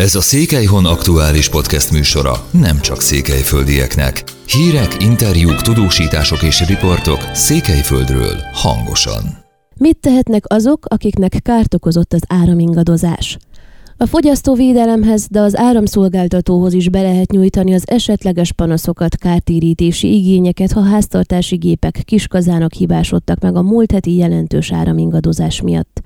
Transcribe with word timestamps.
Ez 0.00 0.14
a 0.14 0.20
Székelyhon 0.20 0.84
aktuális 0.84 1.48
podcast 1.48 1.92
műsora 1.92 2.48
nem 2.50 2.80
csak 2.80 3.00
székelyföldieknek. 3.00 4.22
Hírek, 4.46 5.02
interjúk, 5.02 5.60
tudósítások 5.60 6.42
és 6.42 6.66
riportok 6.66 7.18
Székelyföldről 7.32 8.36
hangosan. 8.52 9.22
Mit 9.76 9.96
tehetnek 9.96 10.44
azok, 10.46 10.84
akiknek 10.88 11.36
kárt 11.42 11.74
okozott 11.74 12.12
az 12.12 12.20
áramingadozás? 12.28 13.38
A 13.96 14.06
fogyasztóvédelemhez, 14.06 15.26
de 15.30 15.40
az 15.40 15.56
áramszolgáltatóhoz 15.56 16.72
is 16.72 16.88
be 16.88 17.02
lehet 17.02 17.30
nyújtani 17.30 17.74
az 17.74 17.82
esetleges 17.86 18.52
panaszokat, 18.52 19.16
kártérítési 19.16 20.14
igényeket, 20.14 20.72
ha 20.72 20.82
háztartási 20.82 21.56
gépek 21.56 22.02
kiskazának 22.04 22.72
hibásodtak 22.72 23.40
meg 23.40 23.56
a 23.56 23.62
múlt 23.62 23.92
heti 23.92 24.16
jelentős 24.16 24.72
áramingadozás 24.72 25.60
miatt. 25.60 26.02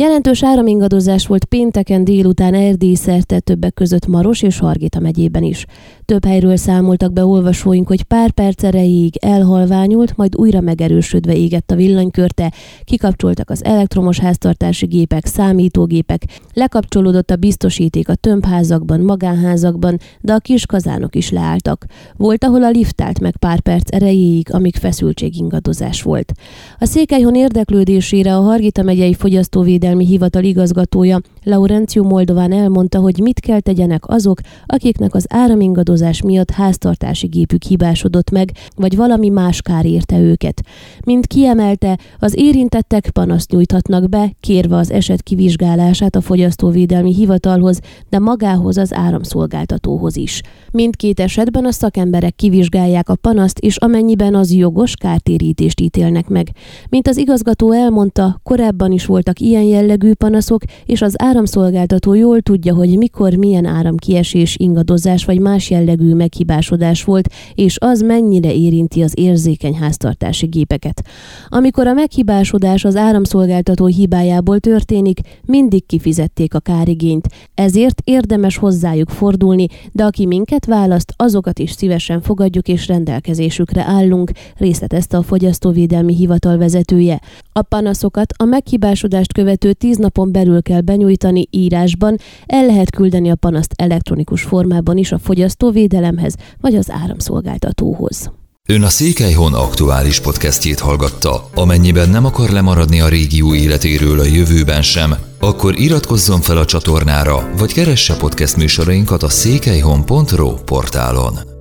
Jelentős 0.00 0.44
áramingadozás 0.44 1.26
volt 1.26 1.44
pénteken 1.44 2.04
délután 2.04 2.54
Erdély 2.54 2.94
szerte 2.94 3.40
többek 3.40 3.74
között 3.74 4.06
Maros 4.06 4.42
és 4.42 4.58
Hargita 4.58 5.00
megyében 5.00 5.42
is. 5.42 5.66
Több 6.04 6.24
helyről 6.24 6.56
számoltak 6.56 7.12
be 7.12 7.24
olvasóink, 7.24 7.88
hogy 7.88 8.02
pár 8.02 8.30
perc 8.30 8.62
erejéig 8.62 9.16
elhalványult, 9.16 10.16
majd 10.16 10.36
újra 10.36 10.60
megerősödve 10.60 11.34
égett 11.34 11.70
a 11.70 11.74
villanykörte, 11.74 12.52
kikapcsoltak 12.84 13.50
az 13.50 13.64
elektromos 13.64 14.18
háztartási 14.18 14.86
gépek, 14.86 15.26
számítógépek, 15.26 16.22
lekapcsolódott 16.52 17.30
a 17.30 17.36
biztosíték 17.36 18.08
a 18.08 18.14
tömbházakban, 18.14 19.00
magánházakban, 19.00 19.98
de 20.20 20.32
a 20.32 20.38
kis 20.38 20.66
kazánok 20.66 21.16
is 21.16 21.30
leálltak. 21.30 21.84
Volt, 22.16 22.44
ahol 22.44 22.64
a 22.64 22.70
lift 22.70 23.00
állt 23.00 23.20
meg 23.20 23.36
pár 23.36 23.60
perc 23.60 23.94
erejéig, 23.94 24.52
amíg 24.52 24.76
feszültségingadozás 24.76 26.02
volt. 26.02 26.32
A 26.78 26.84
Székelyhon 26.84 27.34
érdeklődésére 27.34 28.36
a 28.36 28.40
Hargita 28.40 28.82
megyei 28.82 29.14
fogyasztóvédelmi 29.14 29.88
Védelmi 29.90 30.12
Hivatal 30.12 30.44
igazgatója 30.44 31.20
Laurencio 31.42 32.02
Moldován 32.02 32.52
elmondta, 32.52 32.98
hogy 32.98 33.18
mit 33.18 33.40
kell 33.40 33.60
tegyenek 33.60 34.08
azok, 34.08 34.40
akiknek 34.66 35.14
az 35.14 35.26
áramingadozás 35.28 36.22
miatt 36.22 36.50
háztartási 36.50 37.26
gépük 37.26 37.62
hibásodott 37.62 38.30
meg, 38.30 38.50
vagy 38.76 38.96
valami 38.96 39.28
más 39.28 39.62
kár 39.62 39.86
érte 39.86 40.18
őket. 40.18 40.62
Mint 41.04 41.26
kiemelte, 41.26 41.98
az 42.18 42.34
érintettek 42.36 43.10
panaszt 43.10 43.50
nyújthatnak 43.50 44.08
be, 44.08 44.32
kérve 44.40 44.76
az 44.76 44.90
eset 44.90 45.22
kivizsgálását 45.22 46.16
a 46.16 46.20
Fogyasztóvédelmi 46.20 47.14
Hivatalhoz, 47.14 47.80
de 48.08 48.18
magához 48.18 48.76
az 48.76 48.94
áramszolgáltatóhoz 48.94 50.16
is. 50.16 50.42
Mindkét 50.70 51.20
esetben 51.20 51.64
a 51.64 51.72
szakemberek 51.72 52.36
kivizsgálják 52.36 53.08
a 53.08 53.14
panaszt, 53.14 53.58
és 53.58 53.76
amennyiben 53.76 54.34
az 54.34 54.52
jogos 54.52 54.96
kártérítést 54.96 55.80
ítélnek 55.80 56.28
meg. 56.28 56.48
Mint 56.88 57.08
az 57.08 57.16
igazgató 57.16 57.72
elmondta, 57.72 58.40
korábban 58.42 58.92
is 58.92 59.06
voltak 59.06 59.40
ilyen 59.40 59.64
jellegű 59.70 60.12
panaszok, 60.12 60.62
és 60.84 61.02
az 61.02 61.14
áramszolgáltató 61.16 62.14
jól 62.14 62.40
tudja, 62.40 62.74
hogy 62.74 62.96
mikor 62.96 63.34
milyen 63.34 63.64
áramkiesés, 63.64 64.56
ingadozás 64.58 65.24
vagy 65.24 65.38
más 65.38 65.70
jellegű 65.70 66.14
meghibásodás 66.14 67.04
volt, 67.04 67.28
és 67.54 67.76
az 67.80 68.00
mennyire 68.00 68.54
érinti 68.54 69.02
az 69.02 69.12
érzékeny 69.16 69.74
háztartási 69.74 70.46
gépeket. 70.46 71.04
Amikor 71.48 71.86
a 71.86 71.92
meghibásodás 71.92 72.84
az 72.84 72.96
áramszolgáltató 72.96 73.86
hibájából 73.86 74.58
történik, 74.58 75.20
mindig 75.44 75.86
kifizették 75.86 76.54
a 76.54 76.60
kárigényt, 76.60 77.28
ezért 77.54 78.00
érdemes 78.04 78.56
hozzájuk 78.56 79.08
fordulni, 79.08 79.66
de 79.92 80.04
aki 80.04 80.26
minket 80.26 80.66
választ, 80.66 81.12
azokat 81.16 81.58
is 81.58 81.70
szívesen 81.70 82.20
fogadjuk 82.20 82.68
és 82.68 82.86
rendelkezésükre 82.86 83.82
állunk, 83.82 84.30
részletezte 84.56 85.16
a 85.16 85.22
Fogyasztóvédelmi 85.22 86.14
Hivatal 86.14 86.58
vezetője. 86.58 87.20
A 87.52 87.62
panaszokat 87.62 88.32
a 88.36 88.44
meghibásodást 88.44 89.32
követő 89.32 89.59
követő 89.60 89.72
tíz 89.72 89.96
napon 89.96 90.32
belül 90.32 90.62
kell 90.62 90.80
benyújtani 90.80 91.48
írásban, 91.50 92.16
el 92.46 92.66
lehet 92.66 92.90
küldeni 92.90 93.30
a 93.30 93.34
panaszt 93.34 93.72
elektronikus 93.76 94.42
formában 94.42 94.96
is 94.96 95.12
a 95.12 95.18
fogyasztóvédelemhez 95.18 96.34
vagy 96.60 96.74
az 96.74 96.90
áramszolgáltatóhoz. 96.90 98.30
Ön 98.68 98.82
a 98.82 98.88
Székelyhon 98.88 99.54
aktuális 99.54 100.20
podcastjét 100.20 100.78
hallgatta. 100.78 101.48
Amennyiben 101.54 102.08
nem 102.10 102.24
akar 102.24 102.50
lemaradni 102.50 103.00
a 103.00 103.08
régió 103.08 103.54
életéről 103.54 104.20
a 104.20 104.24
jövőben 104.24 104.82
sem, 104.82 105.14
akkor 105.40 105.78
iratkozzon 105.78 106.40
fel 106.40 106.56
a 106.56 106.64
csatornára, 106.64 107.50
vagy 107.58 107.72
keresse 107.72 108.16
podcast 108.16 108.56
műsorainkat 108.56 109.22
a 109.22 109.28
székelyhon.pro 109.28 110.54
portálon. 110.54 111.59